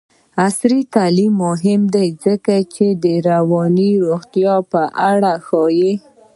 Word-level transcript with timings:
عصري 0.45 0.79
تعلیم 0.95 1.33
مهم 1.45 1.81
دی 1.95 2.07
ځکه 2.25 2.55
چې 2.73 2.85
د 3.03 3.05
رواني 3.29 3.91
روغتیا 4.05 4.55
په 4.71 4.81
اړه 5.11 5.33
ښيي. 5.47 5.93